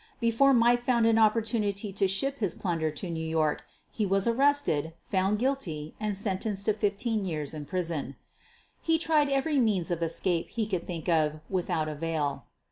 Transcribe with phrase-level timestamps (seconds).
[0.19, 4.93] Before Mike found an opportunity to ship hif plunder to New York he was arrested,
[5.05, 8.15] found guilt] and sentenced to fifteen years in prison.
[8.81, 12.45] He tried every means of escape he could think of without avail.